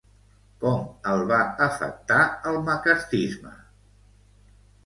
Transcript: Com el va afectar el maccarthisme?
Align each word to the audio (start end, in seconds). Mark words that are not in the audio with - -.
Com 0.63 0.79
el 1.11 1.21
va 1.33 1.37
afectar 1.67 2.23
el 2.53 2.59
maccarthisme? 2.71 3.55